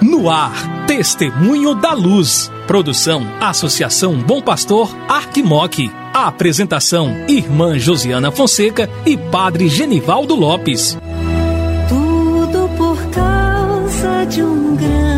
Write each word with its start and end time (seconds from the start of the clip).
No 0.00 0.30
ar, 0.30 0.86
Testemunho 0.86 1.74
da 1.74 1.92
Luz. 1.92 2.50
Produção, 2.66 3.26
Associação 3.40 4.18
Bom 4.18 4.42
Pastor, 4.42 4.94
Arquimoc. 5.08 5.90
A 6.12 6.26
apresentação, 6.26 7.14
Irmã 7.28 7.78
Josiana 7.78 8.30
Fonseca 8.30 8.90
e 9.06 9.16
Padre 9.16 9.68
Genivaldo 9.68 10.34
Lopes. 10.34 10.98
Tudo 11.88 12.68
por 12.76 12.96
causa 13.10 14.24
de 14.26 14.42
um 14.42 14.74
grande 14.74 15.17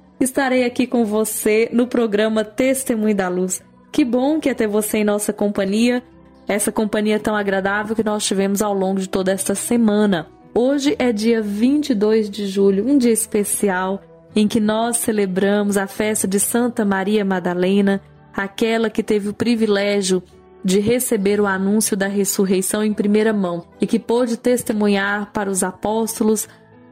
estarei 0.23 0.63
aqui 0.63 0.85
com 0.85 1.03
você 1.03 1.69
no 1.73 1.87
programa 1.87 2.43
Testemunho 2.43 3.15
da 3.15 3.27
Luz. 3.27 3.61
Que 3.91 4.05
bom 4.05 4.39
que 4.39 4.49
é 4.49 4.53
ter 4.53 4.67
você 4.67 4.99
em 4.99 5.03
nossa 5.03 5.33
companhia, 5.33 6.03
essa 6.47 6.71
companhia 6.71 7.19
tão 7.19 7.35
agradável 7.35 7.95
que 7.95 8.03
nós 8.03 8.23
tivemos 8.23 8.61
ao 8.61 8.73
longo 8.73 8.99
de 8.99 9.09
toda 9.09 9.31
esta 9.31 9.55
semana. 9.55 10.27
Hoje 10.53 10.95
é 10.99 11.11
dia 11.11 11.41
22 11.41 12.29
de 12.29 12.47
julho, 12.47 12.87
um 12.87 12.97
dia 12.97 13.11
especial 13.11 14.01
em 14.35 14.47
que 14.47 14.59
nós 14.59 14.97
celebramos 14.97 15.75
a 15.75 15.87
festa 15.87 16.27
de 16.27 16.39
Santa 16.39 16.85
Maria 16.85 17.25
Madalena, 17.25 18.01
aquela 18.33 18.89
que 18.89 19.03
teve 19.03 19.29
o 19.29 19.33
privilégio 19.33 20.23
de 20.63 20.79
receber 20.79 21.41
o 21.41 21.47
anúncio 21.47 21.97
da 21.97 22.07
ressurreição 22.07 22.83
em 22.83 22.93
primeira 22.93 23.33
mão 23.33 23.65
e 23.81 23.87
que 23.87 23.97
pôde 23.97 24.37
testemunhar 24.37 25.31
para 25.33 25.49
os 25.49 25.63
apóstolos 25.63 26.47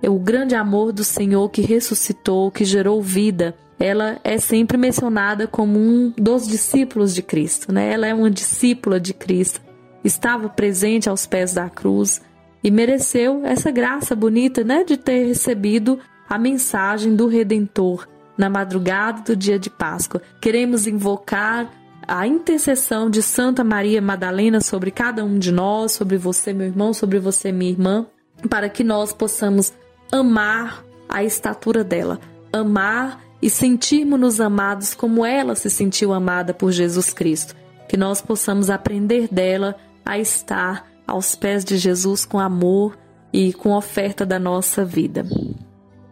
o 0.07 0.19
grande 0.19 0.55
amor 0.55 0.93
do 0.93 1.03
Senhor 1.03 1.49
que 1.49 1.61
ressuscitou, 1.61 2.51
que 2.51 2.63
gerou 2.63 3.01
vida. 3.01 3.55
Ela 3.79 4.19
é 4.23 4.37
sempre 4.37 4.77
mencionada 4.77 5.47
como 5.47 5.79
um 5.79 6.13
dos 6.17 6.47
discípulos 6.47 7.13
de 7.13 7.21
Cristo, 7.21 7.71
né? 7.71 7.91
Ela 7.91 8.07
é 8.07 8.13
uma 8.13 8.29
discípula 8.29 8.99
de 8.99 9.13
Cristo. 9.13 9.61
Estava 10.03 10.47
presente 10.47 11.09
aos 11.09 11.25
pés 11.25 11.53
da 11.53 11.69
cruz 11.69 12.21
e 12.63 12.69
mereceu 12.69 13.41
essa 13.45 13.71
graça 13.71 14.15
bonita, 14.15 14.63
né, 14.63 14.83
de 14.83 14.97
ter 14.97 15.25
recebido 15.25 15.99
a 16.29 16.37
mensagem 16.37 17.15
do 17.15 17.27
Redentor 17.27 18.07
na 18.37 18.49
madrugada 18.49 19.21
do 19.21 19.35
dia 19.35 19.57
de 19.57 19.69
Páscoa. 19.69 20.21
Queremos 20.41 20.87
invocar 20.87 21.71
a 22.07 22.25
intercessão 22.25 23.09
de 23.09 23.21
Santa 23.21 23.63
Maria 23.63 24.01
Madalena 24.01 24.61
sobre 24.61 24.91
cada 24.91 25.23
um 25.23 25.37
de 25.37 25.51
nós, 25.51 25.91
sobre 25.91 26.17
você, 26.17 26.53
meu 26.53 26.67
irmão, 26.67 26.93
sobre 26.93 27.19
você, 27.19 27.51
minha 27.51 27.71
irmã, 27.71 28.07
para 28.49 28.69
que 28.69 28.83
nós 28.83 29.13
possamos 29.13 29.73
amar 30.11 30.83
a 31.07 31.23
estatura 31.23 31.83
dela, 31.83 32.19
amar 32.51 33.21
e 33.41 33.49
sentirmos-nos 33.49 34.41
amados 34.41 34.93
como 34.93 35.25
ela 35.25 35.55
se 35.55 35.69
sentiu 35.69 36.13
amada 36.13 36.53
por 36.53 36.71
Jesus 36.71 37.11
Cristo. 37.13 37.55
Que 37.87 37.97
nós 37.97 38.21
possamos 38.21 38.69
aprender 38.69 39.27
dela 39.31 39.75
a 40.05 40.19
estar 40.19 40.85
aos 41.07 41.35
pés 41.35 41.65
de 41.65 41.77
Jesus 41.77 42.25
com 42.25 42.39
amor 42.39 42.97
e 43.33 43.53
com 43.53 43.71
oferta 43.71 44.25
da 44.25 44.37
nossa 44.37 44.85
vida. 44.85 45.25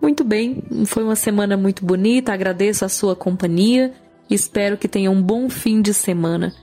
Muito 0.02 0.24
bem, 0.24 0.64
foi 0.86 1.04
uma 1.04 1.16
semana 1.16 1.58
muito 1.58 1.86
bonita, 1.86 2.34
agradeço 2.34 2.86
a 2.86 2.90
sua 2.90 3.16
companhia 3.16 3.94
e 4.30 4.34
espero 4.34 4.78
que 4.78 4.88
tenha 4.88 5.12
um 5.12 5.22
bom 5.22 5.50
fim 5.50 5.82
de 5.82 5.94
semana. 5.94 6.54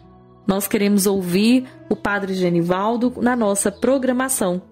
Nós 0.46 0.66
queremos 0.66 1.06
ouvir 1.06 1.64
o 1.88 1.96
Padre 1.96 2.34
Genivaldo 2.34 3.12
na 3.16 3.34
nossa 3.34 3.70
programação. 3.72 4.62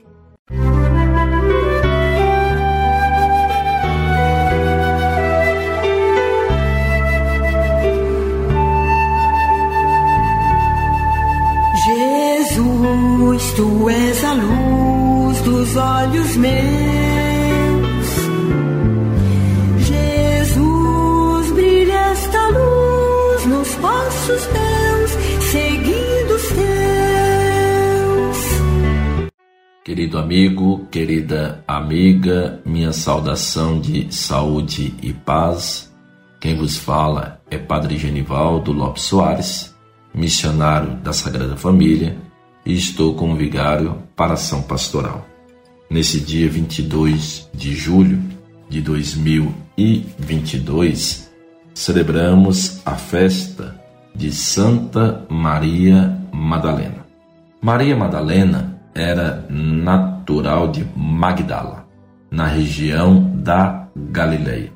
Querido 29.84 30.16
amigo, 30.16 30.86
querida 30.92 31.64
amiga, 31.66 32.62
minha 32.64 32.92
saudação 32.92 33.80
de 33.80 34.14
saúde 34.14 34.94
e 35.02 35.12
paz. 35.12 35.92
Quem 36.40 36.56
vos 36.56 36.76
fala 36.76 37.42
é 37.50 37.58
Padre 37.58 37.98
Genivaldo 37.98 38.70
Lopes 38.70 39.02
Soares, 39.02 39.74
missionário 40.14 40.98
da 40.98 41.12
Sagrada 41.12 41.56
Família, 41.56 42.16
e 42.64 42.74
estou 42.74 43.14
como 43.14 43.34
vigário 43.34 44.00
para 44.14 44.34
ação 44.34 44.62
pastoral. 44.62 45.26
Nesse 45.90 46.20
dia 46.20 46.48
22 46.48 47.50
de 47.52 47.74
julho 47.74 48.22
de 48.68 48.80
2022, 48.80 51.28
celebramos 51.74 52.80
a 52.86 52.94
festa 52.94 53.82
de 54.14 54.30
Santa 54.30 55.26
Maria 55.28 56.16
Madalena. 56.32 57.04
Maria 57.60 57.96
Madalena 57.96 58.71
era 58.94 59.46
natural 59.48 60.68
de 60.68 60.86
Magdala, 60.96 61.86
na 62.30 62.46
região 62.46 63.32
da 63.36 63.88
Galileia. 63.96 64.72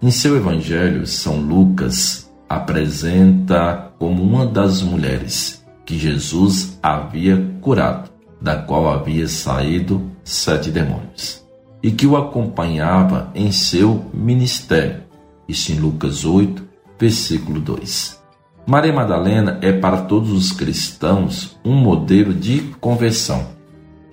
Em 0.00 0.10
seu 0.10 0.36
evangelho, 0.36 1.06
São 1.06 1.40
Lucas 1.40 2.30
apresenta 2.48 3.92
como 3.98 4.22
uma 4.22 4.46
das 4.46 4.80
mulheres 4.80 5.64
que 5.84 5.98
Jesus 5.98 6.78
havia 6.82 7.36
curado, 7.60 8.10
da 8.40 8.56
qual 8.56 8.88
havia 8.88 9.26
saído 9.26 10.10
sete 10.22 10.70
demônios, 10.70 11.44
e 11.82 11.90
que 11.90 12.06
o 12.06 12.16
acompanhava 12.16 13.30
em 13.34 13.50
seu 13.50 14.04
ministério. 14.14 15.02
Isso 15.48 15.72
em 15.72 15.76
Lucas 15.76 16.24
8, 16.24 16.62
versículo 16.98 17.60
2. 17.60 18.18
Maria 18.66 18.92
Madalena 18.92 19.58
é 19.62 19.72
para 19.72 20.02
todos 20.02 20.30
os 20.30 20.52
cristãos 20.52 21.58
um 21.64 21.74
modelo 21.74 22.34
de 22.34 22.60
conversão 22.80 23.57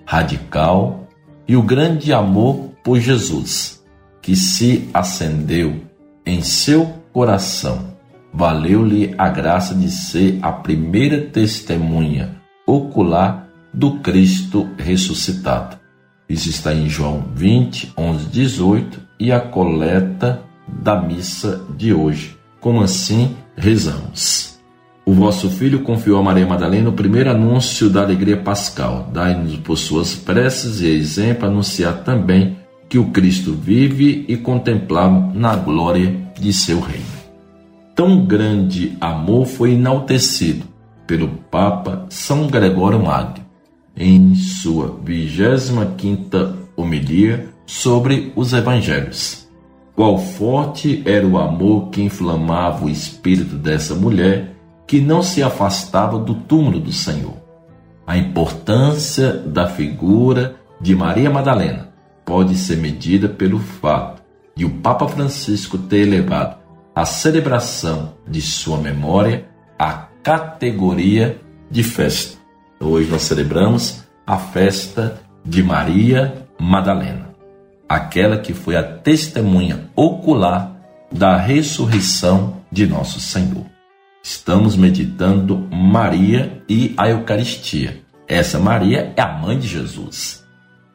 radical 0.06 1.08
e 1.48 1.56
o 1.56 1.62
grande 1.62 2.14
amor 2.14 2.72
por 2.84 3.00
Jesus, 3.00 3.84
que 4.22 4.36
se 4.36 4.90
acendeu 4.94 5.82
em 6.26 6.42
seu 6.42 6.86
coração 7.12 7.96
valeu-lhe 8.36 9.16
a 9.18 9.30
graça 9.30 9.74
de 9.74 9.90
ser 9.90 10.40
a 10.42 10.52
primeira 10.52 11.22
testemunha 11.22 12.36
ocular 12.68 13.48
do 13.74 14.00
Cristo 14.00 14.70
ressuscitado. 14.78 15.78
Isso 16.28 16.50
está 16.50 16.74
em 16.74 16.90
João 16.90 17.30
20, 17.34 17.94
11, 17.98 18.26
18 18.26 19.02
e 19.20 19.32
a 19.32 19.40
coleta 19.40 20.42
da 20.68 21.02
missa 21.02 21.64
de 21.78 21.94
hoje. 21.94 22.38
Como 22.60 22.82
assim 22.82 23.36
rezamos? 23.56 24.55
O 25.06 25.14
vosso 25.14 25.52
Filho 25.52 25.82
confiou 25.82 26.18
a 26.18 26.24
Maria 26.24 26.48
Madalena 26.48 26.90
o 26.90 26.94
primeiro 26.94 27.30
anúncio 27.30 27.92
da 27.92 28.02
alegria 28.02 28.38
pascal. 28.38 29.08
Dai-nos 29.14 29.56
por 29.58 29.78
suas 29.78 30.16
preces 30.16 30.82
e 30.82 30.88
exemplo 30.88 31.46
anunciar 31.46 32.04
também 32.04 32.58
que 32.90 32.98
o 32.98 33.12
Cristo 33.12 33.54
vive 33.54 34.26
e 34.28 34.36
contemplar 34.36 35.12
na 35.36 35.56
glória 35.56 36.16
de 36.40 36.52
seu 36.52 36.80
reino. 36.80 37.06
Tão 37.94 38.26
grande 38.26 38.98
amor 39.00 39.46
foi 39.46 39.74
enaltecido 39.74 40.66
pelo 41.06 41.28
Papa 41.52 42.08
São 42.10 42.48
Gregório 42.48 43.00
Magno 43.00 43.46
em 43.96 44.34
sua 44.34 45.00
25 45.04 46.58
homilia 46.76 47.48
sobre 47.68 48.34
os 48.36 48.54
evangelhos. 48.54 49.48
Qual 49.96 50.18
forte 50.18 51.04
era 51.06 51.26
o 51.26 51.38
amor 51.38 51.90
que 51.90 52.02
inflamava 52.02 52.86
o 52.86 52.90
espírito 52.90 53.56
dessa 53.56 53.94
mulher 53.94 54.55
que 54.88 55.02
não 55.02 55.22
se 55.22 55.42
afastava 55.42 56.18
do 56.20 56.36
túmulo 56.36 56.80
do 56.80 56.92
Senhor. 56.92 57.36
A 58.06 58.18
importância 58.18 59.34
da 59.34 59.68
figura 59.68 60.56
de 60.80 60.96
Maria 60.96 61.30
Madalena 61.30 61.90
pode 62.24 62.56
ser 62.56 62.78
medida 62.78 63.28
pelo 63.28 63.60
fato 63.60 64.22
de 64.56 64.66
o 64.66 64.70
Papa 64.70 65.08
Francisco 65.08 65.78
ter 65.78 66.02
elevado 66.02 66.58
a 66.94 67.06
celebração 67.06 68.14
de 68.28 68.42
sua 68.42 68.78
memória 68.78 69.48
à 69.78 70.08
categoria 70.24 71.42
de 71.70 71.84
festa. 71.84 72.38
Hoje 72.80 73.10
nós 73.10 73.24
celebramos 73.24 74.04
a 74.26 74.38
festa 74.38 75.22
de 75.44 75.62
Maria 75.62 76.48
Madalena, 76.60 77.30
aquela 77.88 78.38
que 78.38 78.54
foi 78.54 78.76
a 78.76 78.84
testemunha 78.84 79.90
ocular 79.96 80.76
da 81.12 81.38
ressurreição 81.38 82.62
de 82.72 82.88
nosso 82.88 83.20
Senhor. 83.20 83.75
Estamos 84.28 84.76
meditando 84.76 85.68
Maria 85.72 86.64
e 86.68 86.96
a 86.98 87.08
Eucaristia. 87.08 88.02
Essa 88.28 88.58
Maria 88.58 89.14
é 89.16 89.22
a 89.22 89.28
mãe 89.28 89.60
de 89.60 89.68
Jesus. 89.68 90.44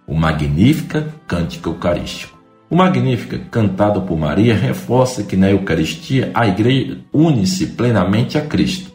O 0.05 0.17
Magnífica 0.17 1.15
Cântico 1.29 1.69
Eucarístico. 1.69 2.37
O 2.69 2.75
Magnífica, 2.75 3.39
cantado 3.49 4.03
por 4.03 4.19
Maria, 4.19 4.57
reforça 4.57 5.23
que 5.23 5.37
na 5.37 5.49
Eucaristia 5.49 6.33
a 6.35 6.45
Igreja 6.49 6.99
une-se 7.13 7.69
plenamente 7.69 8.37
a 8.37 8.41
Cristo 8.41 8.91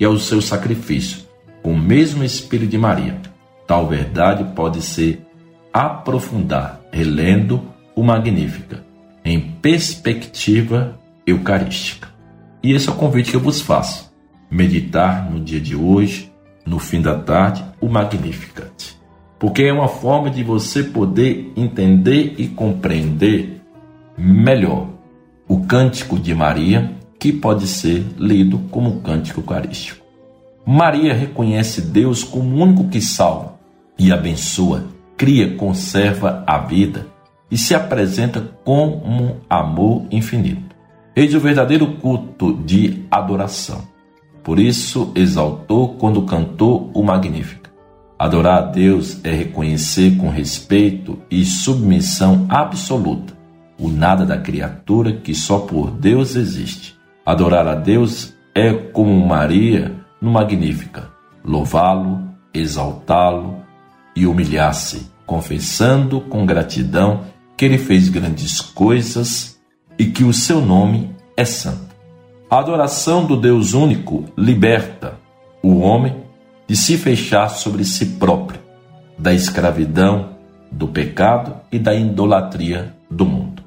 e 0.00 0.04
ao 0.04 0.18
seu 0.18 0.42
sacrifício, 0.42 1.18
com 1.62 1.72
o 1.72 1.78
mesmo 1.78 2.24
Espírito 2.24 2.70
de 2.70 2.78
Maria. 2.78 3.20
Tal 3.68 3.86
verdade 3.86 4.42
pode 4.56 4.82
ser 4.82 5.24
aprofundar 5.72 6.80
relendo 6.90 7.62
o 7.94 8.02
Magnífica 8.02 8.84
em 9.24 9.40
perspectiva 9.40 10.98
eucarística. 11.24 12.15
E 12.66 12.72
esse 12.72 12.88
é 12.88 12.92
o 12.92 12.96
convite 12.96 13.30
que 13.30 13.36
eu 13.36 13.40
vos 13.40 13.60
faço. 13.60 14.12
Meditar 14.50 15.30
no 15.30 15.38
dia 15.38 15.60
de 15.60 15.76
hoje, 15.76 16.32
no 16.66 16.80
fim 16.80 17.00
da 17.00 17.16
tarde, 17.16 17.64
o 17.80 17.88
Magnificat. 17.88 18.96
Porque 19.38 19.62
é 19.62 19.72
uma 19.72 19.86
forma 19.86 20.28
de 20.30 20.42
você 20.42 20.82
poder 20.82 21.52
entender 21.56 22.34
e 22.36 22.48
compreender 22.48 23.62
melhor 24.18 24.88
o 25.46 25.60
cântico 25.60 26.18
de 26.18 26.34
Maria, 26.34 26.90
que 27.20 27.32
pode 27.32 27.68
ser 27.68 28.04
lido 28.18 28.58
como 28.68 28.96
um 28.96 29.00
cântico 29.00 29.38
eucarístico. 29.38 30.04
Maria 30.66 31.14
reconhece 31.14 31.80
Deus 31.80 32.24
como 32.24 32.56
o 32.56 32.62
único 32.64 32.88
que 32.88 33.00
salva 33.00 33.60
e 33.96 34.10
abençoa, 34.10 34.86
cria, 35.16 35.54
conserva 35.54 36.42
a 36.44 36.58
vida 36.58 37.06
e 37.48 37.56
se 37.56 37.76
apresenta 37.76 38.40
como 38.64 38.96
um 39.06 39.36
amor 39.48 40.04
infinito. 40.10 40.65
Eis 41.16 41.34
o 41.34 41.40
verdadeiro 41.40 41.86
culto 41.94 42.52
de 42.52 43.06
adoração. 43.10 43.88
Por 44.44 44.58
isso 44.58 45.12
exaltou 45.14 45.94
quando 45.94 46.26
cantou 46.26 46.90
o 46.92 47.02
Magnífico. 47.02 47.70
Adorar 48.18 48.58
a 48.58 48.66
Deus 48.66 49.18
é 49.24 49.30
reconhecer 49.30 50.18
com 50.18 50.28
respeito 50.28 51.18
e 51.30 51.42
submissão 51.42 52.44
absoluta 52.50 53.34
o 53.78 53.88
nada 53.88 54.26
da 54.26 54.36
criatura 54.36 55.14
que 55.14 55.34
só 55.34 55.60
por 55.60 55.90
Deus 55.90 56.36
existe. 56.36 56.94
Adorar 57.24 57.66
a 57.66 57.74
Deus 57.74 58.34
é 58.54 58.74
como 58.74 59.26
Maria 59.26 59.94
no 60.20 60.30
Magnífica, 60.30 61.08
louvá-lo, 61.42 62.28
exaltá-lo 62.52 63.62
e 64.14 64.26
humilhar-se, 64.26 65.10
confessando 65.24 66.20
com 66.20 66.44
gratidão 66.44 67.22
que 67.56 67.64
ele 67.64 67.78
fez 67.78 68.10
grandes 68.10 68.60
coisas 68.60 69.55
e 69.98 70.06
que 70.06 70.24
o 70.24 70.32
seu 70.32 70.60
nome 70.60 71.10
é 71.36 71.44
santo. 71.44 71.94
A 72.48 72.58
adoração 72.58 73.24
do 73.24 73.36
Deus 73.36 73.72
único 73.72 74.24
liberta 74.36 75.18
o 75.62 75.78
homem 75.78 76.14
de 76.66 76.76
se 76.76 76.96
fechar 76.96 77.48
sobre 77.48 77.84
si 77.84 78.06
próprio, 78.06 78.60
da 79.18 79.32
escravidão, 79.32 80.36
do 80.70 80.86
pecado 80.86 81.56
e 81.72 81.78
da 81.78 81.94
idolatria 81.94 82.94
do 83.10 83.24
mundo. 83.24 83.62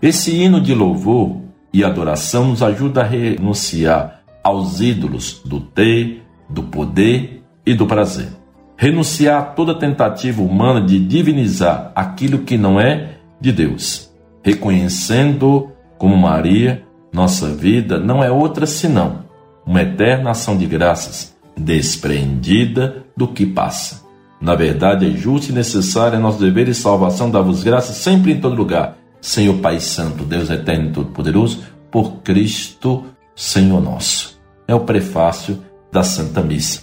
Esse 0.00 0.34
hino 0.34 0.60
de 0.60 0.74
louvor 0.74 1.40
e 1.72 1.84
adoração 1.84 2.48
nos 2.48 2.62
ajuda 2.62 3.02
a 3.02 3.04
renunciar 3.04 4.22
aos 4.42 4.80
ídolos 4.80 5.42
do 5.44 5.60
ter, 5.60 6.22
do 6.48 6.62
poder 6.62 7.42
e 7.66 7.74
do 7.74 7.86
prazer. 7.86 8.28
Renunciar 8.76 9.40
a 9.40 9.44
toda 9.44 9.78
tentativa 9.78 10.40
humana 10.40 10.80
de 10.80 10.98
divinizar 10.98 11.92
aquilo 11.94 12.38
que 12.38 12.56
não 12.56 12.80
é 12.80 13.18
de 13.38 13.52
Deus 13.52 14.09
reconhecendo 14.42 15.70
como 15.98 16.16
Maria, 16.16 16.84
nossa 17.12 17.48
vida 17.48 17.98
não 17.98 18.22
é 18.22 18.30
outra 18.30 18.66
senão 18.66 19.30
uma 19.66 19.82
eterna 19.82 20.30
ação 20.30 20.56
de 20.56 20.66
graças, 20.66 21.36
despreendida 21.56 23.04
do 23.16 23.28
que 23.28 23.46
passa. 23.46 24.02
Na 24.40 24.54
verdade, 24.54 25.06
é 25.06 25.10
justo 25.10 25.50
e 25.50 25.54
necessário 25.54 26.16
é 26.16 26.18
nosso 26.18 26.40
dever 26.40 26.66
e 26.68 26.74
salvação 26.74 27.30
dar-vos 27.30 27.62
graças 27.62 27.96
sempre 27.96 28.32
em 28.32 28.40
todo 28.40 28.56
lugar, 28.56 28.96
Senhor 29.20 29.58
Pai 29.58 29.78
Santo, 29.78 30.24
Deus 30.24 30.50
Eterno 30.50 30.88
e 30.88 30.92
Todo-Poderoso, 30.92 31.62
por 31.90 32.16
Cristo, 32.22 33.04
Senhor 33.36 33.80
nosso. 33.80 34.40
É 34.66 34.74
o 34.74 34.80
prefácio 34.80 35.62
da 35.92 36.02
Santa 36.02 36.40
Missa 36.40 36.82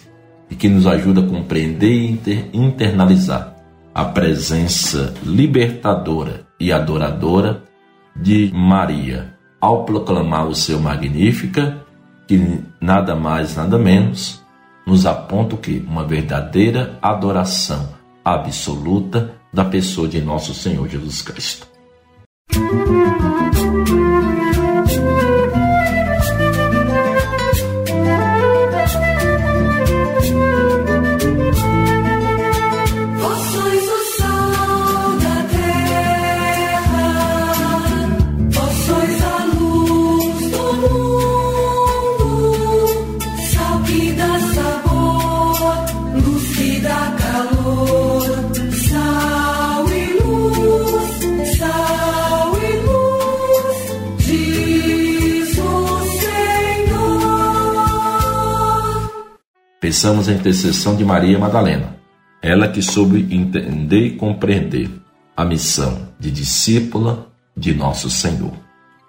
e 0.50 0.56
que 0.56 0.70
nos 0.70 0.86
ajuda 0.86 1.22
a 1.22 1.28
compreender 1.28 2.20
e 2.24 2.50
internalizar 2.54 3.56
a 3.94 4.06
presença 4.06 5.14
libertadora 5.26 6.47
e 6.60 6.72
adoradora 6.72 7.64
de 8.16 8.52
Maria, 8.54 9.34
ao 9.60 9.86
proclamar 9.86 10.48
o 10.48 10.56
seu 10.56 10.80
Magnífica, 10.80 11.86
que 12.28 12.62
nada 12.82 13.16
mais, 13.16 13.56
nada 13.56 13.78
menos, 13.78 14.44
nos 14.86 15.06
aponta 15.06 15.56
o 15.56 15.58
que? 15.58 15.84
Uma 15.88 16.06
verdadeira 16.06 16.98
adoração 17.02 17.90
absoluta 18.24 19.36
da 19.54 19.66
pessoa 19.66 20.08
de 20.08 20.22
nosso 20.22 20.54
Senhor 20.54 20.88
Jesus 20.88 21.22
Cristo. 21.22 21.68
Peçamos 59.88 60.28
a 60.28 60.34
intercessão 60.34 60.98
de 60.98 61.06
Maria 61.06 61.40
Madalena, 61.40 61.96
ela 62.42 62.68
que 62.68 62.82
soube 62.82 63.26
entender 63.34 64.08
e 64.08 64.12
compreender 64.18 64.90
a 65.34 65.46
missão 65.46 66.10
de 66.20 66.30
discípula 66.30 67.30
de 67.56 67.74
nosso 67.74 68.10
Senhor. 68.10 68.52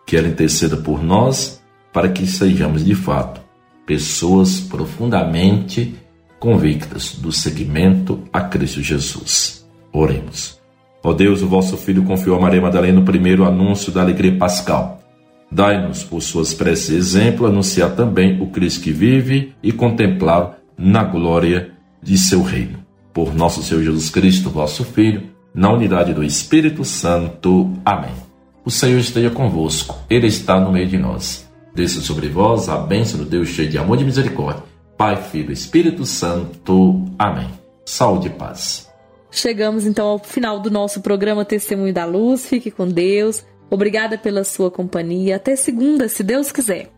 Que 0.06 0.16
ela 0.16 0.28
interceda 0.28 0.76
por 0.76 1.02
nós 1.02 1.61
para 1.92 2.08
que 2.08 2.25
sejamos 2.28 2.85
de 2.85 2.94
fato 2.94 3.40
pessoas 3.85 4.61
profundamente 4.61 5.97
convictas 6.38 7.16
do 7.16 7.32
seguimento 7.32 8.23
a 8.32 8.42
Cristo 8.42 8.80
Jesus. 8.80 9.68
Oremos. 9.92 10.61
Ó 11.02 11.12
Deus, 11.12 11.42
o 11.42 11.49
vosso 11.49 11.76
Filho 11.76 12.04
confiou 12.04 12.37
a 12.37 12.40
Maria 12.40 12.61
Madalena 12.61 13.00
o 13.00 13.04
primeiro 13.04 13.44
anúncio 13.44 13.90
da 13.90 14.00
alegria 14.00 14.38
pascal. 14.38 15.02
Dai-nos, 15.50 16.04
por 16.04 16.23
suas 16.23 16.54
preces 16.54 16.90
exemplo, 16.90 17.47
anunciar 17.49 17.97
também 17.97 18.40
o 18.40 18.47
Cristo 18.47 18.82
que 18.82 18.92
vive 18.92 19.54
e 19.61 19.73
contemplar 19.73 20.58
na 20.78 21.02
glória 21.02 21.73
de 22.02 22.16
seu 22.16 22.42
reino. 22.42 22.78
Por 23.12 23.35
nosso 23.35 23.62
Senhor 23.62 23.82
Jesus 23.82 24.08
Cristo, 24.11 24.49
vosso 24.49 24.85
Filho, 24.85 25.25
na 25.52 25.73
unidade 25.73 26.14
do 26.14 26.23
Espírito 26.23 26.85
Santo. 26.85 27.73
Amém. 27.85 28.12
O 28.64 28.70
Senhor 28.70 28.99
esteja 28.99 29.30
convosco, 29.30 29.97
Ele 30.08 30.26
está 30.26 30.61
no 30.61 30.70
meio 30.70 30.87
de 30.87 30.99
nós. 30.99 31.49
Desça 31.75 32.00
sobre 32.00 32.28
vós 32.28 32.68
a 32.68 32.76
bênção 32.76 33.18
do 33.18 33.25
Deus 33.25 33.49
cheio 33.49 33.68
de 33.68 33.78
amor 33.78 33.97
e 33.97 33.99
de 33.99 34.04
misericórdia. 34.04 34.62
Pai, 34.97 35.16
Filho, 35.16 35.52
Espírito 35.52 36.04
Santo. 36.04 37.04
Amém. 37.18 37.49
Saúde 37.85 38.26
e 38.26 38.30
paz. 38.30 38.88
Chegamos 39.30 39.87
então 39.87 40.08
ao 40.08 40.18
final 40.18 40.61
do 40.61 40.70
nosso 40.70 41.00
programa 41.00 41.44
Testemunho 41.44 41.94
da 41.94 42.04
Luz. 42.04 42.47
Fique 42.47 42.70
com 42.70 42.88
Deus. 42.88 43.44
Obrigada 43.70 44.18
pela 44.18 44.42
sua 44.44 44.70
companhia. 44.70 45.37
Até 45.37 45.54
segunda, 45.54 46.08
se 46.08 46.23
Deus 46.23 46.50
quiser. 46.50 46.90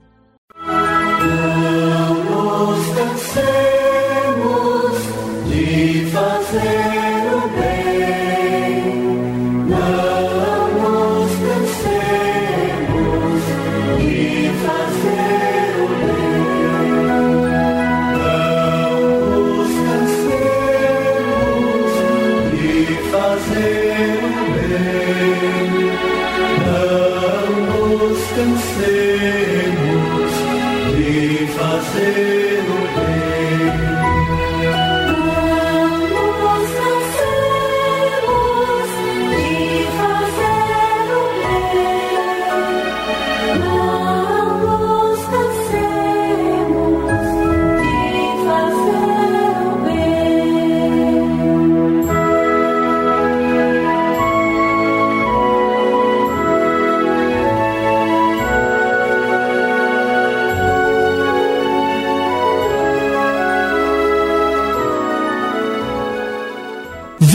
hacer. 31.80 32.49